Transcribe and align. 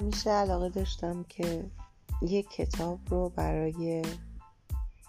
همیشه 0.00 0.30
علاقه 0.30 0.68
داشتم 0.68 1.24
که 1.28 1.64
یک 2.22 2.50
کتاب 2.50 3.00
رو 3.10 3.28
برای 3.28 4.02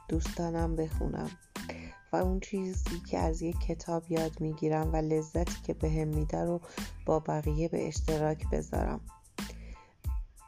دوستانم 0.07 0.75
بخونم 0.75 1.31
و 2.13 2.15
اون 2.15 2.39
چیزی 2.39 2.99
که 3.09 3.17
از 3.17 3.41
یک 3.41 3.59
کتاب 3.59 4.11
یاد 4.11 4.41
می‌گیرم 4.41 4.93
و 4.93 4.95
لذتی 4.95 5.61
که 5.63 5.73
بهم 5.73 6.11
به 6.11 6.17
میده 6.17 6.45
رو 6.45 6.61
با 7.05 7.19
بقیه 7.19 7.67
به 7.67 7.87
اشتراک 7.87 8.49
بذارم. 8.49 9.01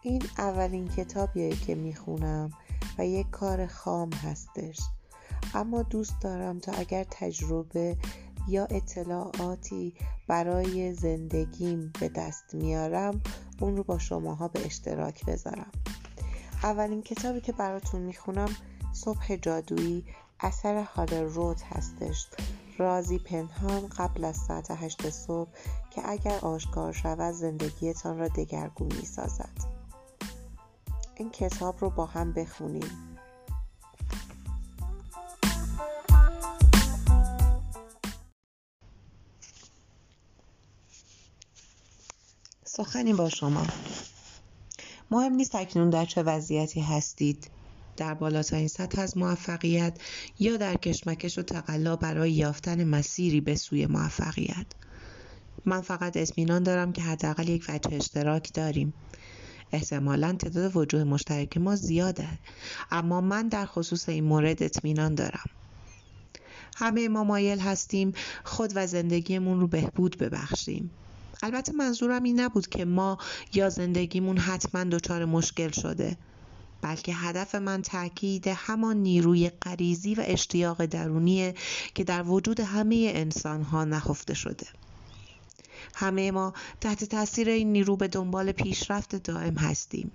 این 0.02 0.24
اولین 0.38 0.88
کتابیه 0.88 1.56
که 1.56 1.76
می‌خونم 1.76 2.52
و 2.98 3.06
یک 3.06 3.30
کار 3.30 3.68
خام 3.68 4.14
هستش. 4.14 4.80
اما 5.54 5.84
دوست 5.84 6.22
دارم 6.22 6.60
تا 6.60 6.72
اگر 6.72 7.06
تجربه 7.12 7.98
یا 8.48 8.66
اطلاعاتی 8.66 9.94
برای 10.28 10.94
زندگیم 10.94 11.94
به 12.00 12.10
دست 12.10 12.54
میارم 12.54 13.22
اون 13.60 13.78
رو 13.78 13.84
با 13.84 13.98
شماها 13.98 14.48
به 14.48 14.66
اشتراک 14.66 15.26
بذارم. 15.26 15.72
اولین 16.64 17.02
کتابی 17.02 17.42
که 17.42 17.52
براتون 17.52 18.02
می‌خونم 18.02 18.50
صبح 18.94 19.36
جادویی 19.36 20.06
اثر 20.40 20.84
هالر 20.84 21.24
رود 21.24 21.62
هستش. 21.62 22.28
رازی 22.78 23.20
پنهان 23.20 23.88
قبل 23.88 24.24
از 24.24 24.38
ساعت 24.38 24.72
هشت 24.72 25.10
صبح 25.10 25.50
که 25.92 26.02
اگر 26.10 26.40
آشکار 26.42 26.94
شود 26.94 27.34
زندگیتان 27.34 28.18
را 28.18 28.28
دگرگون 28.28 28.94
می‌سازد. 29.00 29.74
این 31.16 31.30
کتاب 31.30 31.76
رو 31.80 31.90
با 31.90 32.06
هم 32.06 32.34
بخونیم. 32.34 33.13
سخنی 42.76 43.14
با 43.14 43.30
شما. 43.30 43.66
مهم 45.12 45.34
نیست 45.34 45.56
اکنون 45.56 45.90
در 45.90 46.06
چه 46.06 46.24
وضعیتی 46.24 46.82
هستید. 46.82 47.50
در 47.98 48.14
بالاترین 48.14 48.68
سطح 48.68 49.02
از 49.02 49.18
موفقیت 49.18 49.98
یا 50.40 50.58
در 50.58 50.76
کشمکش 50.76 51.38
و 51.38 51.42
تقلا 51.42 51.96
برای 51.96 52.32
یافتن 52.32 52.84
مسیری 52.84 53.42
به 53.42 53.56
سوی 53.56 53.86
موفقیت. 53.86 54.66
من 55.66 55.82
فقط 55.82 56.18
اطمینان 56.18 56.64
دارم 56.64 56.92
که 56.92 57.02
حداقل 57.02 57.50
یک 57.50 57.66
وجه 57.70 57.96
اشتراک 57.96 58.54
داریم. 58.54 58.94
احتمالا 59.72 60.36
تعداد 60.40 60.76
وجوه 60.76 61.04
مشترک 61.04 61.58
ما 61.58 61.76
زیاده 61.76 62.28
اما 62.92 63.22
من 63.22 63.48
در 63.48 63.66
خصوص 63.66 64.10
این 64.10 64.24
مورد 64.24 64.64
اطمینان 64.64 65.16
دارم. 65.16 65.50
همه 66.76 67.08
ما 67.08 67.24
مایل 67.24 67.60
هستیم 67.60 68.14
خود 68.44 68.72
و 68.76 68.88
زندگیمون 68.88 69.60
رو 69.60 69.68
بهبود 69.68 70.18
ببخشیم. 70.18 70.92
البته 71.44 71.72
منظورم 71.72 72.24
این 72.24 72.40
نبود 72.40 72.68
که 72.68 72.86
ما 72.86 73.18
یا 73.54 73.70
زندگیمون 73.70 74.38
حتما 74.38 74.84
دچار 74.84 75.26
مشکل 75.26 75.70
شده 75.70 76.18
بلکه 76.84 77.14
هدف 77.14 77.56
من 77.56 77.82
تاکید 77.82 78.48
همان 78.48 78.98
نیروی 78.98 79.50
غریزی 79.50 80.16
و 80.16 80.24
اشتیاق 80.26 80.86
درونیه 80.86 81.56
که 81.96 82.04
در 82.04 82.24
وجود 82.24 82.60
همه 82.60 83.12
انسان 83.16 83.62
ها 83.62 83.86
نهفته 83.86 84.34
شده. 84.34 84.68
همه 85.96 86.32
ما 86.32 86.54
تحت 86.82 87.04
تاثیر 87.04 87.50
این 87.50 87.72
نیرو 87.72 87.96
به 87.96 88.08
دنبال 88.08 88.52
پیشرفت 88.52 89.16
دائم 89.16 89.56
هستیم. 89.56 90.12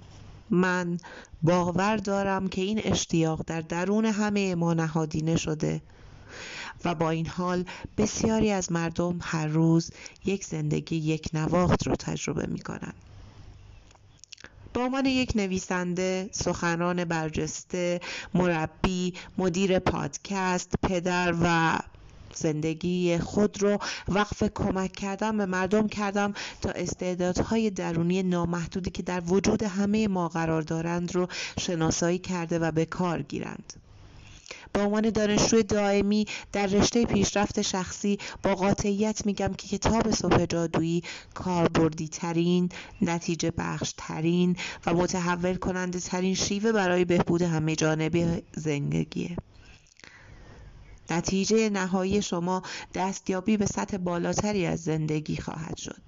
من 0.51 0.99
باور 1.43 1.97
دارم 1.97 2.49
که 2.49 2.63
این 2.63 2.81
اشتیاق 2.85 3.43
در 3.47 3.61
درون 3.61 4.05
همه 4.05 4.55
ما 4.55 4.75
نهادینه 4.75 5.37
شده. 5.37 5.83
و 6.85 6.95
با 6.95 7.11
این 7.11 7.27
حال 7.27 7.65
بسیاری 7.99 8.51
از 8.51 8.73
مردم 8.73 9.19
هر 9.23 9.47
روز 9.47 9.91
یک 10.25 10.45
زندگی 10.45 10.97
یک 10.97 11.29
نواخت 11.35 11.87
رو 11.87 11.95
تجربه 11.97 12.47
می 12.47 12.59
کنند. 12.59 12.95
به 14.73 14.81
عنوان 14.81 15.07
یک 15.07 15.33
نویسنده، 15.35 16.29
سخنران 16.33 17.05
برجسته، 17.05 18.01
مربی، 18.35 19.15
مدیر 19.39 19.79
پادکست، 19.79 20.73
پدر 20.83 21.35
و 21.43 21.79
زندگی 22.35 23.19
خود 23.19 23.63
رو 23.63 23.79
وقف 24.09 24.43
کمک 24.55 24.93
کردم 24.93 25.37
به 25.37 25.47
مردم 25.47 25.89
کردم 25.89 26.35
تا 26.61 26.71
استعدادهای 26.71 27.71
درونی 27.71 28.23
نامحدودی 28.23 28.91
که 28.91 29.03
در 29.03 29.23
وجود 29.27 29.63
همه 29.63 30.09
ما 30.09 30.29
قرار 30.29 30.63
دارند 30.63 31.15
رو 31.15 31.29
شناسایی 31.59 32.19
کرده 32.19 32.59
و 32.59 32.71
به 32.71 32.85
کار 32.85 33.23
گیرند. 33.23 33.73
به 34.73 34.81
عنوان 34.81 35.11
دانشجوی 35.11 35.63
دائمی 35.63 36.27
در 36.53 36.67
رشته 36.67 37.07
پیشرفت 37.07 37.63
شخصی 37.63 38.19
با 38.43 38.55
قاطعیت 38.55 39.27
میگم 39.27 39.55
که 39.55 39.79
کتاب 39.79 40.11
صبح 40.11 40.47
جادویی 40.47 41.03
کاربردی 41.35 42.09
ترین 42.09 42.69
نتیجه 43.03 43.51
بخش 43.51 43.95
ترین 43.97 44.57
و 44.87 44.95
متحول 44.95 45.57
کننده 45.57 46.01
ترین 46.01 46.35
شیوه 46.35 46.73
برای 46.73 47.05
بهبود 47.05 47.43
همه 47.43 47.77
جانبی 47.77 48.43
زندگیه. 48.57 49.37
نتیجه 51.11 51.71
نهایی 51.71 52.23
شما 52.23 52.63
دستیابی 52.95 53.57
به 53.57 53.67
سطح 53.67 53.97
بالاتری 53.97 54.67
از 54.67 54.85
زندگی 54.85 55.37
خواهد 55.37 55.77
شد. 55.77 56.03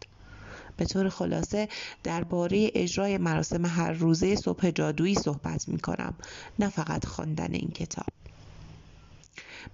به 0.77 0.85
طور 0.85 1.09
خلاصه 1.09 1.69
درباره 2.03 2.71
اجرای 2.75 3.19
مراسم 3.19 3.67
هر 3.67 3.93
روزه 3.93 4.37
صبح 4.37 4.71
جادویی 4.71 5.15
صحبت 5.15 5.69
می 5.69 5.79
کنم 5.79 6.15
نه 6.59 6.69
فقط 6.69 7.07
خواندن 7.07 7.55
این 7.55 7.71
کتاب. 7.71 8.07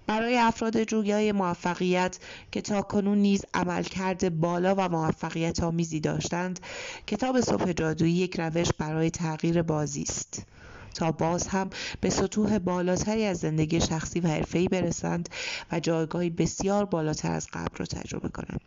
برای 0.07 0.37
افراد 0.37 0.83
جویای 0.83 1.31
موفقیت 1.31 2.19
که 2.51 2.61
تا 2.61 2.81
کنون 2.81 3.17
نیز 3.17 3.45
عملکرد 3.53 4.39
بالا 4.39 4.75
و 4.77 4.89
موفقیت 4.89 5.63
آمیزی 5.63 5.99
داشتند 5.99 6.59
کتاب 7.07 7.41
صبح 7.41 7.71
جادویی 7.71 8.13
یک 8.13 8.39
روش 8.39 8.67
برای 8.77 9.09
تغییر 9.09 9.61
بازی 9.61 10.01
است. 10.01 10.43
تا 10.93 11.11
باز 11.11 11.47
هم 11.47 11.69
به 12.01 12.09
سطوح 12.09 12.59
بالاتری 12.59 13.25
از 13.25 13.37
زندگی 13.37 13.81
شخصی 13.81 14.19
و 14.19 14.27
حرفه‌ای 14.27 14.67
برسند 14.67 15.29
و 15.71 15.79
جایگاهی 15.79 16.29
بسیار 16.29 16.85
بالاتر 16.85 17.31
از 17.31 17.47
قبل 17.53 17.77
را 17.77 17.85
تجربه 17.85 18.29
کنند. 18.29 18.61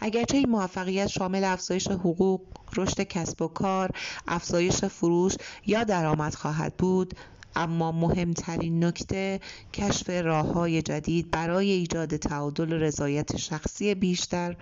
اگرچه 0.00 0.36
این 0.36 0.48
موفقیت 0.48 1.06
شامل 1.06 1.44
افزایش 1.44 1.88
حقوق، 1.88 2.40
رشد 2.76 3.00
کسب 3.00 3.42
و 3.42 3.48
کار، 3.48 3.90
افزایش 4.28 4.84
فروش 4.84 5.32
یا 5.66 5.84
درآمد 5.84 6.34
خواهد 6.34 6.76
بود، 6.76 7.14
اما 7.56 7.92
مهمترین 7.92 8.84
نکته 8.84 9.40
کشف 9.72 10.10
راه 10.10 10.46
های 10.46 10.82
جدید 10.82 11.30
برای 11.30 11.70
ایجاد 11.70 12.16
تعادل 12.16 12.72
و 12.72 12.78
رضایت 12.78 13.36
شخصی 13.36 13.94
بیشتر 13.94 14.56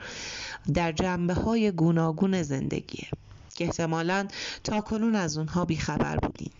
در 0.74 0.92
جنبه 0.92 1.34
های 1.34 1.70
گوناگون 1.70 2.42
زندگیه 2.42 3.08
که 3.54 3.64
احتمالا 3.64 4.28
تا 4.64 4.80
کنون 4.80 5.14
از 5.14 5.38
اونها 5.38 5.64
بیخبر 5.64 6.16
بودیم 6.16 6.50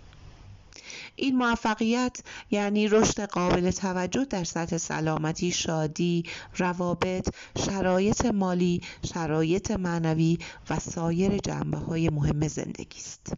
این 1.16 1.36
موفقیت 1.36 2.22
یعنی 2.50 2.88
رشد 2.88 3.20
قابل 3.20 3.70
توجه 3.70 4.24
در 4.24 4.44
سطح 4.44 4.76
سلامتی، 4.76 5.52
شادی، 5.52 6.24
روابط، 6.56 7.28
شرایط 7.66 8.26
مالی، 8.26 8.80
شرایط 9.14 9.70
معنوی 9.70 10.38
و 10.70 10.78
سایر 10.78 11.38
جنبه 11.38 11.78
های 11.78 12.10
مهم 12.10 12.48
زندگی 12.48 12.98
است. 12.98 13.32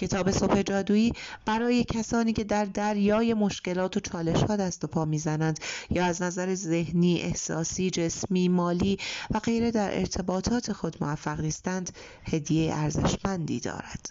کتاب 0.00 0.30
صبح 0.30 0.62
جادویی 0.62 1.12
برای 1.46 1.84
کسانی 1.84 2.32
که 2.32 2.44
در 2.44 2.64
دریای 2.64 3.34
مشکلات 3.34 3.96
و 3.96 4.00
چالش 4.00 4.42
ها 4.42 4.56
دست 4.56 4.84
و 4.84 4.86
پا 4.86 5.04
می‌زنند 5.04 5.60
یا 5.90 6.04
از 6.04 6.22
نظر 6.22 6.54
ذهنی، 6.54 7.20
احساسی، 7.20 7.90
جسمی، 7.90 8.48
مالی 8.48 8.98
و 9.30 9.38
غیره 9.38 9.70
در 9.70 9.98
ارتباطات 9.98 10.72
خود 10.72 10.96
موفق 11.00 11.40
نیستند 11.40 11.92
هدیه 12.24 12.74
ارزشمندی 12.74 13.60
دارد. 13.60 14.10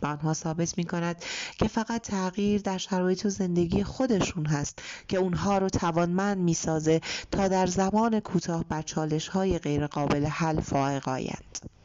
به 0.00 0.08
آنها 0.08 0.34
ثابت 0.34 0.78
می 0.78 0.84
کند 0.84 1.24
که 1.58 1.68
فقط 1.68 2.02
تغییر 2.02 2.60
در 2.60 2.78
شرایط 2.78 3.26
و 3.26 3.28
زندگی 3.28 3.84
خودشون 3.84 4.46
هست 4.46 4.78
که 5.08 5.16
اونها 5.16 5.58
رو 5.58 5.68
توانمند 5.68 6.38
می 6.38 6.54
سازه 6.54 7.00
تا 7.30 7.48
در 7.48 7.66
زمان 7.66 8.20
کوتاه 8.20 8.64
بر 8.64 8.82
چالش 8.82 9.28
های 9.28 9.58
غیرقابل 9.58 10.24
حل 10.24 10.60
فائق 10.60 11.08
آیند. 11.08 11.77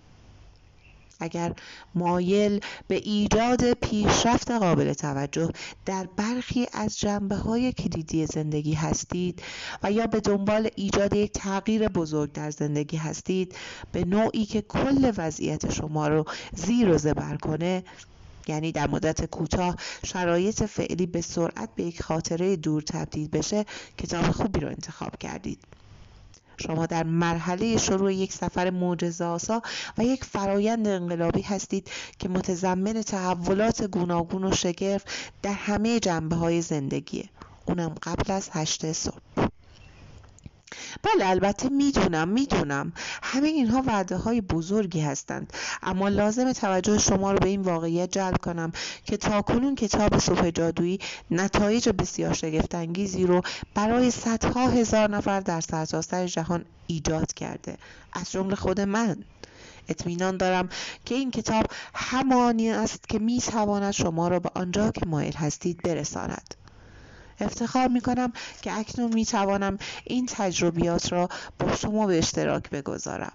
اگر 1.20 1.54
مایل 1.96 2.60
به 2.88 2.96
ایجاد 2.96 3.74
پیشرفت 3.74 4.52
قابل 4.52 4.94
توجه 4.94 5.50
در 5.86 6.08
برخی 6.18 6.68
از 6.74 7.00
جنبه 7.00 7.36
های 7.36 7.72
کلیدی 7.72 8.26
زندگی 8.26 8.74
هستید 8.74 9.44
و 9.84 9.92
یا 9.92 10.08
به 10.08 10.20
دنبال 10.20 10.70
ایجاد 10.76 11.14
یک 11.14 11.32
تغییر 11.32 11.88
بزرگ 11.88 12.32
در 12.32 12.52
زندگی 12.52 12.98
هستید 12.98 13.56
به 13.92 14.06
نوعی 14.06 14.46
که 14.46 14.62
کل 14.62 15.12
وضعیت 15.18 15.74
شما 15.74 16.08
رو 16.08 16.26
زیر 16.54 16.90
و 16.90 16.98
زبر 16.98 17.36
کنه 17.36 17.84
یعنی 18.48 18.72
در 18.72 18.88
مدت 18.88 19.26
کوتاه 19.26 19.76
شرایط 20.06 20.64
فعلی 20.64 21.06
به 21.06 21.22
سرعت 21.22 21.70
به 21.76 21.84
یک 21.84 22.02
خاطره 22.02 22.56
دور 22.56 22.82
تبدیل 22.82 23.28
بشه 23.28 23.66
کتاب 23.98 24.32
خوبی 24.32 24.60
رو 24.60 24.68
انتخاب 24.68 25.18
کردید. 25.18 25.60
شما 26.58 26.86
در 26.86 27.04
مرحله 27.04 27.78
شروع 27.78 28.14
یک 28.14 28.34
سفر 28.34 28.70
معجزه‌آسا 28.70 29.62
و 29.98 30.04
یک 30.04 30.24
فرایند 30.24 30.88
انقلابی 30.88 31.42
هستید 31.42 31.92
که 32.20 32.30
متضمن 32.30 33.02
تحولات 33.02 33.84
گوناگون 33.84 34.44
و 34.44 34.52
شگرف 34.52 35.04
در 35.42 35.54
همه 35.54 36.00
جنبه 36.00 36.36
های 36.36 36.62
زندگیه 36.62 37.30
اونم 37.66 37.96
قبل 38.04 38.32
از 38.32 38.50
هشت 38.52 38.92
صبح. 38.92 39.43
بله 41.04 41.28
البته 41.28 41.70
می‌دونم 41.70 42.28
می‌دونم. 42.28 42.94
همه 43.24 43.48
اینها 43.48 43.84
وعده 43.88 44.18
های 44.18 44.42
بزرگی 44.42 45.02
هستند. 45.02 45.54
اما 45.84 46.10
لازم 46.10 46.52
توجه 46.52 46.98
شما 46.98 47.32
رو 47.32 47.40
به 47.40 47.50
این 47.50 47.62
واقعیت 47.62 48.12
جلب 48.12 48.38
کنم 48.38 48.72
که 49.06 49.18
تاکنون 49.18 49.76
کتاب 49.76 50.18
صبح 50.18 50.50
جادویی 50.50 51.00
نتایج 51.32 51.90
بسیار 51.90 52.34
شگفتانگیزی 52.34 53.26
رو 53.26 53.42
برای 53.74 54.12
صدها 54.12 54.68
هزار 54.68 55.10
نفر 55.10 55.40
در 55.40 55.62
سرتاسر 55.62 56.28
جهان 56.28 56.66
ایجاد 56.88 57.34
کرده. 57.34 57.78
از 58.14 58.32
جمله 58.32 58.56
خود 58.56 58.82
من. 58.82 59.24
اطمینان 59.88 60.38
دارم 60.38 60.70
که 61.06 61.16
این 61.16 61.32
کتاب 61.32 61.66
همانی 61.96 62.70
است 62.70 63.10
که 63.10 63.20
می 63.20 63.40
تواند 63.40 63.92
شما 63.92 64.28
را 64.28 64.40
به 64.40 64.50
آنجا 64.56 64.92
که 64.92 65.06
مایل 65.06 65.34
هستید 65.34 65.82
برساند. 65.82 66.63
افتخار 67.40 67.88
می 67.88 68.02
کنم 68.02 68.34
که 68.62 68.80
اکنون 68.80 69.14
می 69.14 69.26
توانم 69.26 69.78
این 70.04 70.26
تجربیات 70.26 71.12
را 71.12 71.30
با 71.60 71.76
شما 71.76 72.08
به 72.08 72.18
اشتراک 72.18 72.70
بگذارم 72.70 73.34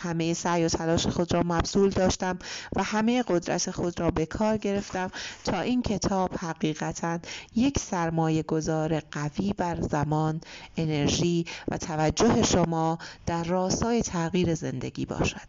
همه 0.00 0.34
سعی 0.34 0.64
و 0.64 0.68
تلاش 0.68 1.06
خود 1.06 1.34
را 1.34 1.42
مبذول 1.42 1.90
داشتم 1.90 2.38
و 2.76 2.82
همه 2.82 3.24
قدرت 3.28 3.70
خود 3.70 4.00
را 4.00 4.10
به 4.10 4.26
کار 4.26 4.56
گرفتم 4.56 5.10
تا 5.44 5.60
این 5.60 5.82
کتاب 5.82 6.34
حقیقتا 6.34 7.18
یک 7.56 7.78
سرمایه 7.78 8.42
گذار 8.42 9.00
قوی 9.00 9.52
بر 9.52 9.80
زمان، 9.80 10.40
انرژی 10.76 11.44
و 11.68 11.78
توجه 11.78 12.42
شما 12.42 12.98
در 13.26 13.44
راستای 13.44 14.02
تغییر 14.02 14.54
زندگی 14.54 15.06
باشد. 15.06 15.48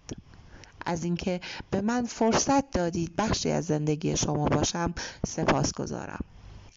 از 0.85 1.03
اینکه 1.03 1.41
به 1.71 1.81
من 1.81 2.05
فرصت 2.05 2.71
دادید 2.71 3.15
بخشی 3.15 3.51
از 3.51 3.65
زندگی 3.65 4.17
شما 4.17 4.45
باشم 4.45 4.93
سپاس 5.27 5.73
گذارم. 5.73 6.23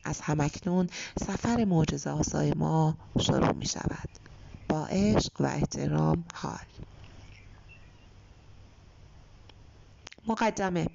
از 0.04 0.20
همکنون 0.20 0.86
سفر 1.20 1.64
معجزه 1.64 2.10
آسای 2.10 2.52
ما 2.56 2.96
شروع 3.20 3.52
می 3.52 3.66
شود. 3.66 4.08
با 4.68 4.86
عشق 4.86 5.40
و 5.40 5.46
احترام 5.46 6.24
حال. 6.34 6.58
مقدمه. 10.26 10.86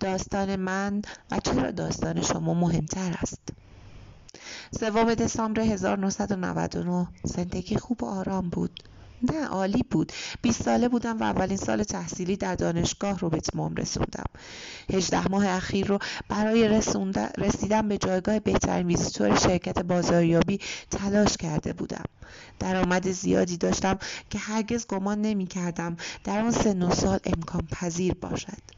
داستان 0.00 0.56
من 0.56 1.02
و 1.30 1.40
چرا 1.40 1.70
داستان 1.70 2.22
شما 2.22 2.54
مهمتر 2.54 3.18
است. 3.22 3.48
سوم 4.80 5.14
دسامبر 5.14 5.60
1999 5.60 7.08
زندگی 7.24 7.76
خوب 7.76 8.02
و 8.02 8.06
آرام 8.06 8.50
بود. 8.50 8.93
نه 9.32 9.46
عالی 9.46 9.84
بود. 9.90 10.12
20 10.42 10.62
ساله 10.62 10.88
بودم 10.88 11.18
و 11.18 11.22
اولین 11.22 11.56
سال 11.56 11.82
تحصیلی 11.82 12.36
در 12.36 12.54
دانشگاه 12.54 13.18
رو 13.18 13.30
به 13.30 13.40
تمام 13.40 13.74
رسوندم. 13.74 14.24
18 14.92 15.28
ماه 15.28 15.48
اخیر 15.48 15.86
رو 15.86 15.98
برای 16.28 16.68
رسیدن 17.38 17.88
به 17.88 17.98
جایگاه 17.98 18.38
بهترین 18.38 18.86
ویزیتور 18.86 19.36
شرکت 19.36 19.82
بازاریابی 19.82 20.60
تلاش 20.90 21.36
کرده 21.36 21.72
بودم. 21.72 22.04
درآمد 22.58 23.10
زیادی 23.10 23.56
داشتم 23.56 23.98
که 24.30 24.38
هرگز 24.38 24.86
گمان 24.86 25.22
نمی 25.22 25.46
کردم 25.46 25.96
در 26.24 26.40
آن 26.40 26.50
سن 26.50 26.82
و 26.82 26.94
سال 26.94 27.18
امکان 27.24 27.66
پذیر 27.72 28.14
باشد. 28.14 28.74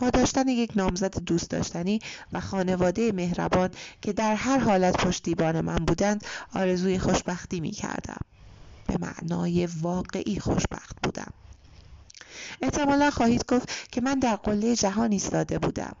با 0.00 0.10
داشتن 0.10 0.48
یک 0.48 0.72
نامزد 0.76 1.18
دوست 1.18 1.50
داشتنی 1.50 1.98
و 2.32 2.40
خانواده 2.40 3.12
مهربان 3.12 3.70
که 4.02 4.12
در 4.12 4.34
هر 4.34 4.58
حالت 4.58 4.96
پشتیبان 4.96 5.60
من 5.60 5.76
بودند 5.76 6.24
آرزوی 6.54 6.98
خوشبختی 6.98 7.60
می 7.60 7.70
کردم. 7.70 8.20
به 8.86 8.98
معنای 9.00 9.66
واقعی 9.66 10.40
خوشبخت 10.40 10.96
بودم. 11.02 11.32
احتمالا 12.62 13.10
خواهید 13.10 13.44
گفت 13.48 13.92
که 13.92 14.00
من 14.00 14.18
در 14.18 14.36
قله 14.36 14.76
جهان 14.76 15.12
ایستاده 15.12 15.58
بودم. 15.58 15.96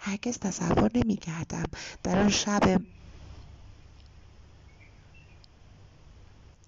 هرگز 0.00 0.38
تصور 0.38 0.90
نمی 0.94 1.16
کردم 1.16 1.64
در 2.02 2.18
آن 2.18 2.28
شب 2.28 2.80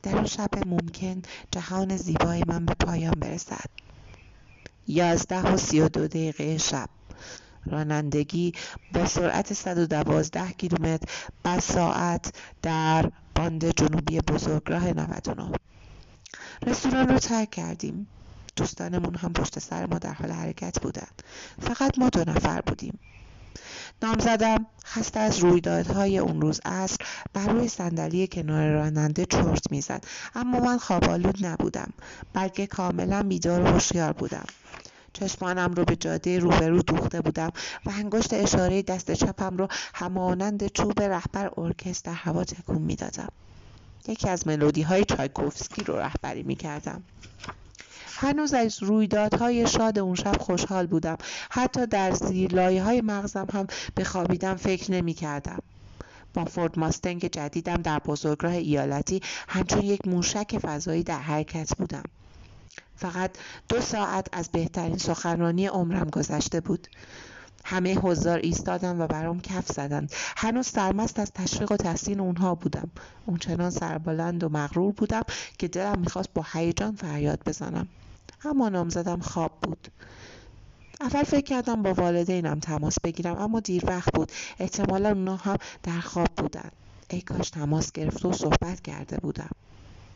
در 0.02 0.19
آن 0.19 0.26
شب 0.26 0.66
ممکن 0.66 1.22
جهان 1.50 1.96
زیبای 1.96 2.43
من 2.46 2.64
به 2.64 2.75
پایان 2.75 3.14
برسد. 3.20 3.70
یازده 4.88 5.52
و 5.52 5.56
سی 5.56 5.81
و 5.81 5.88
دو 5.88 6.08
دقیقه 6.08 6.58
شب. 6.58 6.88
رانندگی 7.66 8.52
با 8.93 9.06
سرعت 9.06 9.52
112 9.52 10.52
کیلومتر 10.52 11.08
بر 11.43 11.61
ساعت 11.61 12.32
در 12.62 13.11
باند 13.34 13.70
جنوبی 13.76 14.20
بزرگراه 14.20 14.93
99 14.93 15.52
رستوران 16.66 17.08
رو 17.08 17.19
ترک 17.19 17.50
کردیم. 17.50 18.06
دوستانمون 18.56 19.14
هم 19.14 19.32
پشت 19.32 19.58
سر 19.58 19.87
ما 19.87 19.99
در 19.99 20.12
حال 20.12 20.31
حرکت 20.31 20.81
بودن. 20.81 21.06
فقط 21.61 21.99
ما 21.99 22.08
دو 22.08 22.25
نفر 22.31 22.61
بودیم. 22.61 22.99
نام 24.02 24.19
زدم 24.19 24.67
خسته 24.84 25.20
از 25.20 25.38
رویدادهای 25.38 26.19
اون 26.19 26.40
روز 26.40 26.60
عصر 26.64 26.96
بر 27.32 27.46
روی 27.46 27.69
صندلی 27.69 28.26
کنار 28.26 28.70
راننده 28.70 29.26
چرت 29.26 29.70
می‌زد. 29.70 30.05
اما 30.34 30.60
من 30.60 30.78
خوابالود 30.78 31.46
نبودم 31.46 31.93
بلکه 32.32 32.67
کاملا 32.67 33.22
بیدار 33.22 33.60
و 33.60 33.67
هوشیار 33.67 34.12
بودم. 34.12 34.44
چشمانم 35.14 35.75
رو 35.75 35.84
به 35.84 35.96
جاده 35.96 36.38
روبرو 36.38 36.82
دوخته 36.82 37.20
بودم 37.20 37.50
و 37.87 37.90
انگشت 37.90 38.34
اشاره 38.34 38.82
دست 38.82 39.12
چپم 39.12 39.56
رو 39.56 39.69
همانند 39.94 40.66
چوب 40.66 41.02
رهبر 41.02 41.50
ارکستر 41.56 42.11
در 42.11 42.16
هوا 42.16 42.44
تکون 42.44 42.82
می‌دادم 42.82 43.28
یکی 44.08 44.28
از 44.28 44.46
ملودی 44.46 44.82
های 44.82 45.05
چایکوفسکی 45.05 45.84
رو 45.84 45.96
رهبری 45.96 46.43
می 46.43 46.55
کردم. 46.55 47.02
هنوز 48.16 48.55
از 48.55 48.82
رویدادهای 48.82 49.66
شاد 49.66 49.99
اون 49.99 50.14
شب 50.14 50.37
خوشحال 50.40 50.87
بودم 50.87 51.17
حتی 51.50 51.87
در 51.87 52.10
زیر 52.12 52.55
لایه 52.55 52.82
های 52.82 53.00
مغزم 53.00 53.46
هم 53.52 53.67
به 53.94 54.05
خوابیدن 54.05 54.55
فکر 54.55 54.93
نمی 54.93 55.14
کردم. 55.14 55.58
با 56.34 56.44
فورد 56.44 56.78
ماستنگ 56.78 57.26
جدیدم 57.31 57.76
در 57.76 57.99
بزرگراه 57.99 58.52
ایالتی 58.52 59.20
همچون 59.49 59.82
یک 59.82 60.08
موشک 60.08 60.58
فضایی 60.58 61.02
در 61.02 61.19
حرکت 61.19 61.76
بودم 61.78 62.02
فقط 62.96 63.31
دو 63.69 63.81
ساعت 63.81 64.26
از 64.32 64.49
بهترین 64.49 64.99
سخنرانی 64.99 65.67
عمرم 65.67 66.11
گذشته 66.11 66.61
بود. 66.61 66.88
همه 67.64 67.94
حضار 67.94 68.38
ایستادن 68.38 69.00
و 69.00 69.06
برام 69.06 69.41
کف 69.41 69.73
زدند. 69.73 70.12
هنوز 70.37 70.67
سرمست 70.67 71.19
از 71.19 71.32
تشویق 71.32 71.73
و 71.73 71.76
تحسین 71.76 72.20
اونها 72.20 72.55
بودم. 72.55 72.91
اونچنان 73.26 73.70
سربلند 73.70 74.44
و 74.44 74.49
مغرور 74.49 74.93
بودم 74.93 75.23
که 75.58 75.69
دلم 75.69 75.99
می‌خواست 75.99 76.29
با 76.35 76.46
هیجان 76.52 76.96
فریاد 76.96 77.41
بزنم. 77.46 77.88
اما 78.44 78.69
نامزدم 78.69 79.20
خواب 79.20 79.52
بود. 79.62 79.88
اول 81.00 81.23
فکر 81.23 81.44
کردم 81.44 81.82
با 81.82 81.94
والدینم 81.94 82.61
تماس 82.61 83.00
بگیرم 83.00 83.38
اما 83.38 83.61
دیر 83.61 83.85
وقت 83.87 84.12
بود. 84.12 84.32
احتمالا 84.58 85.08
اونا 85.08 85.37
هم 85.37 85.56
در 85.82 86.00
خواب 86.00 86.29
بودن. 86.37 86.70
ای 87.11 87.20
کاش 87.20 87.50
تماس 87.50 87.93
گرفت 87.93 88.25
و 88.25 88.32
صحبت 88.32 88.81
کرده 88.81 89.17
بودم. 89.17 89.51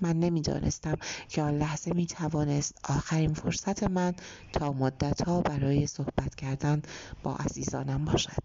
من 0.01 0.17
نمی‌دانستم 0.21 0.97
که 1.29 1.43
آن 1.43 1.59
لحظه 1.59 1.91
می 1.95 2.07
توانست 2.07 2.73
آخرین 2.85 3.35
فرصت 3.35 3.83
من 3.83 4.15
تا 4.53 4.73
مدت 4.73 5.23
ها 5.23 5.41
برای 5.41 5.87
صحبت 5.87 6.35
کردن 6.35 6.83
با 7.23 7.37
عزیزانم 7.37 8.05
باشد. 8.05 8.43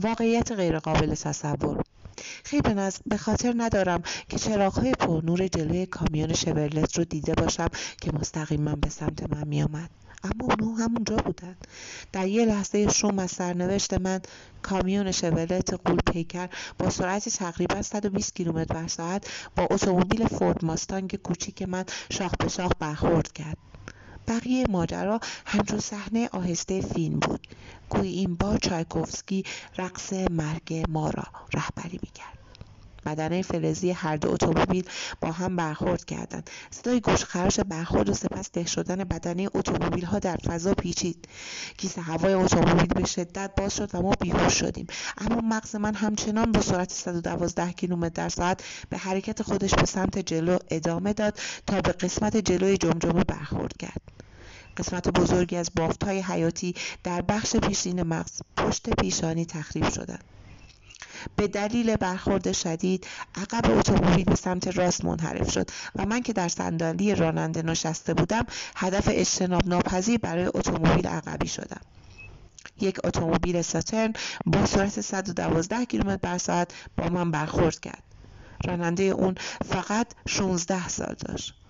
واقعیت 0.00 0.52
غیرقابل 0.52 1.14
تصور 1.14 1.82
خیلی 2.44 2.74
به 3.06 3.16
خاطر 3.16 3.54
ندارم 3.56 4.02
که 4.28 4.38
چراغهای 4.38 4.92
پرنور 4.92 5.48
جلوی 5.48 5.86
کامیون 5.86 6.32
شورلت 6.32 6.98
رو 6.98 7.04
دیده 7.04 7.34
باشم 7.34 7.68
که 8.00 8.12
مستقیما 8.12 8.76
به 8.76 8.88
سمت 8.88 9.32
من 9.32 9.48
میآمد. 9.48 9.90
اما 10.24 10.54
اونو 10.54 10.74
همونجا 10.76 11.16
بودن. 11.16 11.56
در 12.12 12.26
یه 12.26 12.44
لحظه 12.44 12.88
شوم 12.88 13.18
از 13.18 13.30
سرنوشت 13.30 13.94
من 13.94 14.20
کامیون 14.62 15.12
شولت 15.12 15.74
قول 15.84 15.98
پیکر 16.12 16.48
با 16.78 16.90
سرعت 16.90 17.28
تقریبا 17.28 17.82
120 17.82 18.34
کیلومتر 18.34 18.74
بر 18.74 18.88
ساعت 18.88 19.26
با 19.56 19.68
اتومبیل 19.70 20.26
فورد 20.26 20.64
ماستانگ 20.64 21.16
کوچیک 21.16 21.62
من 21.62 21.84
شاخ 22.10 22.32
به 22.38 22.48
شاخ 22.48 22.72
برخورد 22.78 23.32
کرد. 23.32 23.58
بقیه 24.28 24.64
ماجرا 24.70 25.20
همچون 25.46 25.78
صحنه 25.78 26.28
آهسته 26.32 26.80
فیلم 26.80 27.18
بود. 27.18 27.46
گویی 27.90 28.18
این 28.18 28.36
بار 28.36 28.58
چایکوفسکی 28.58 29.42
رقص 29.78 30.12
مرگ 30.12 30.84
ما 30.88 31.10
را 31.10 31.24
رهبری 31.54 31.98
می‌کرد. 32.02 32.41
بدنه 33.06 33.42
فلزی 33.42 33.90
هر 33.90 34.16
دو 34.16 34.30
اتومبیل 34.32 34.84
با 35.20 35.32
هم 35.32 35.56
برخورد 35.56 36.04
کردند. 36.04 36.50
صدای 36.70 37.00
گوشخراش 37.00 37.60
برخورد 37.60 38.08
و 38.08 38.14
سپس 38.14 38.50
ده 38.50 38.66
شدن 38.66 39.04
بدنه 39.04 39.48
اتومبیل 39.54 40.04
ها 40.04 40.18
در 40.18 40.36
فضا 40.36 40.74
پیچید. 40.74 41.28
کیسه 41.76 42.00
هوای 42.00 42.32
اتومبیل 42.32 42.86
به 42.86 43.04
شدت 43.04 43.50
باز 43.56 43.76
شد 43.76 43.94
و 43.94 44.02
ما 44.02 44.12
بیهوش 44.20 44.54
شدیم. 44.54 44.86
اما 45.18 45.40
مغز 45.40 45.76
من 45.76 45.94
همچنان 45.94 46.52
با 46.52 46.60
سرعت 46.60 46.92
112 46.92 47.72
کیلومتر 47.72 48.22
در 48.22 48.28
ساعت 48.28 48.62
به 48.90 48.98
حرکت 48.98 49.42
خودش 49.42 49.74
به 49.74 49.86
سمت 49.86 50.18
جلو 50.18 50.58
ادامه 50.70 51.12
داد 51.12 51.38
تا 51.66 51.80
به 51.80 51.92
قسمت 51.92 52.36
جلوی 52.36 52.76
جمجمه 52.76 53.24
برخورد 53.24 53.76
کرد. 53.76 54.02
قسمت 54.76 55.08
بزرگی 55.08 55.56
از 55.56 55.70
بافت 55.76 56.04
های 56.04 56.20
حیاتی 56.20 56.74
در 57.04 57.22
بخش 57.22 57.56
پیشین 57.56 58.02
مغز 58.02 58.40
پشت 58.56 58.90
پیشانی 58.90 59.46
تخریب 59.46 59.90
شدند. 59.90 60.24
به 61.36 61.48
دلیل 61.48 61.96
برخورد 61.96 62.52
شدید 62.52 63.06
عقب 63.34 63.78
اتومبیل 63.78 64.24
به 64.24 64.34
سمت 64.34 64.76
راست 64.76 65.04
منحرف 65.04 65.50
شد 65.50 65.70
و 65.96 66.06
من 66.06 66.22
که 66.22 66.32
در 66.32 66.48
صندلی 66.48 67.14
راننده 67.14 67.62
نشسته 67.62 68.14
بودم 68.14 68.46
هدف 68.76 69.08
اجتناب 69.12 69.68
ناپذیر 69.68 70.18
برای 70.18 70.46
اتومبیل 70.46 71.06
عقبی 71.06 71.48
شدم. 71.48 71.80
یک 72.80 72.98
اتومبیل 73.04 73.62
ساترن 73.62 74.12
با 74.46 74.66
سرعت 74.66 75.00
112 75.00 75.84
کیلومتر 75.84 76.16
بر 76.16 76.38
ساعت 76.38 76.72
با 76.96 77.08
من 77.08 77.30
برخورد 77.30 77.80
کرد. 77.80 78.02
راننده 78.64 79.02
اون 79.02 79.34
فقط 79.64 80.06
16 80.26 80.88
سال 80.88 81.14
داشت. 81.28 81.61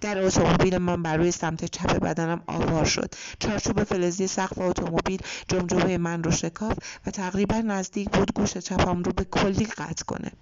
در 0.00 0.18
اتومبیل 0.18 0.78
من 0.78 1.02
بر 1.02 1.16
روی 1.16 1.30
سمت 1.30 1.64
چپ 1.64 1.98
بدنم 1.98 2.42
آوار 2.46 2.84
شد. 2.84 3.14
چارچوب 3.38 3.84
فلزی 3.84 4.26
سقف 4.26 4.58
اتومبیل 4.58 5.20
جمجمه 5.48 5.98
من 5.98 6.22
رو 6.22 6.30
شکاف 6.30 6.78
و 7.06 7.10
تقریبا 7.10 7.56
نزدیک 7.56 8.10
بود 8.10 8.32
گوش 8.34 8.56
چپم 8.56 9.02
رو 9.02 9.12
به 9.12 9.24
کلی 9.24 9.64
قطع 9.64 10.04
کنه. 10.04 10.32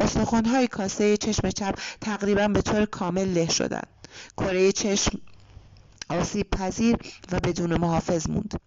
استخوانهای 0.00 0.66
کاسه 0.66 1.16
چشم 1.16 1.50
چپ 1.50 1.78
تقریبا 2.00 2.48
به 2.48 2.62
طور 2.62 2.84
کامل 2.84 3.28
له 3.28 3.48
شدند. 3.48 3.88
کره 4.36 4.72
چشم 4.72 5.18
آسیب 6.08 6.50
پذیر 6.50 6.96
و 7.32 7.40
بدون 7.40 7.74
محافظ 7.76 8.30
موند. 8.30 8.60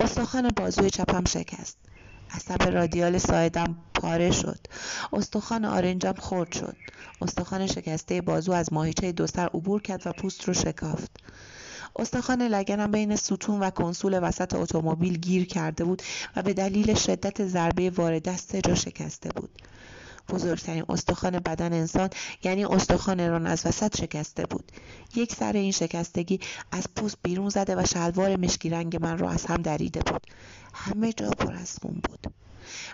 استخوان 0.00 0.48
بازوی 0.48 0.90
چپم 0.90 1.24
شکست. 1.24 1.78
عصب 2.30 2.62
رادیال 2.62 3.18
ساعدم 3.18 3.76
پاره 4.00 4.30
شد. 4.30 4.58
استخوان 5.12 5.64
آرنجم 5.64 6.14
خرد 6.18 6.52
شد. 6.52 6.76
استخوان 7.22 7.66
شکسته 7.66 8.20
بازو 8.20 8.52
از 8.52 8.72
ماهیچه 8.72 9.12
دو 9.12 9.26
سر 9.26 9.46
عبور 9.46 9.82
کرد 9.82 10.06
و 10.06 10.12
پوست 10.12 10.44
رو 10.44 10.54
شکافت. 10.54 11.10
استخوان 11.98 12.42
لگنم 12.42 12.92
بین 12.92 13.16
ستون 13.16 13.60
و 13.60 13.70
کنسول 13.70 14.18
وسط 14.22 14.54
اتومبیل 14.54 15.16
گیر 15.16 15.46
کرده 15.46 15.84
بود 15.84 16.02
و 16.36 16.42
به 16.42 16.54
دلیل 16.54 16.94
شدت 16.94 17.46
ضربه 17.46 17.90
وارد 17.90 18.36
سه 18.36 18.60
جا 18.60 18.74
شکسته 18.74 19.28
بود. 19.28 19.62
بزرگترین 20.28 20.84
استخوان 20.88 21.38
بدن 21.38 21.72
انسان 21.72 22.10
یعنی 22.44 22.64
استخوان 22.64 23.28
ران 23.30 23.46
از 23.46 23.66
وسط 23.66 24.00
شکسته 24.00 24.46
بود. 24.46 24.72
یک 25.14 25.34
سر 25.34 25.52
این 25.52 25.72
شکستگی 25.72 26.40
از 26.72 26.84
پوست 26.96 27.16
بیرون 27.22 27.48
زده 27.48 27.76
و 27.76 27.84
شلوار 27.86 28.36
مشکی 28.36 28.70
رنگ 28.70 29.02
من 29.02 29.18
را 29.18 29.30
از 29.30 29.46
هم 29.46 29.62
دریده 29.62 30.00
بود. 30.00 30.26
همه 30.74 31.12
جا 31.12 31.30
پر 31.30 31.54
از 31.54 31.78
خون 31.82 32.00
بود. 32.08 32.32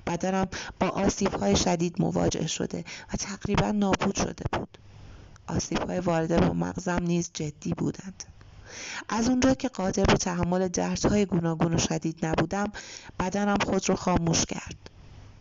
بدنم 0.07 0.49
با 0.81 0.89
آسیب 0.89 1.35
های 1.35 1.57
شدید 1.57 2.03
مواجه 2.03 2.47
شده 2.47 2.85
و 3.13 3.17
تقریبا 3.17 3.71
نابود 3.71 4.17
شده 4.17 4.45
بود. 4.53 4.79
آسیب 5.47 5.79
های 5.79 6.01
وارده 6.01 6.41
به 6.41 6.53
مغزم 6.53 7.03
نیز 7.03 7.31
جدی 7.35 7.75
بودند. 7.75 8.25
از 9.09 9.29
اونجا 9.29 9.55
که 9.55 9.69
قادر 9.69 10.05
به 10.05 10.15
تحمل 10.15 10.69
دردهای 10.69 11.27
گوناگون 11.27 11.75
و 11.75 11.79
شدید 11.79 12.27
نبودم 12.27 12.73
بدنم 13.21 13.59
خود 13.65 13.89
را 13.89 13.97
خاموش 13.97 14.45
کرد. 14.45 14.77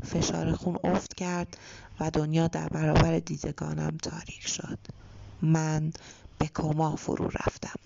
فشار 0.06 0.56
خون 0.56 0.78
افت 0.84 1.14
کرد 1.14 1.58
و 2.00 2.12
دنیا 2.12 2.48
در 2.48 2.68
برابر 2.68 3.20
دیدگانم 3.20 3.98
تاریک 3.98 4.48
شد. 4.48 4.80
من 5.42 5.94
به 6.38 6.48
کما 6.48 6.96
فرو 6.96 7.26
رفتم. 7.26 7.80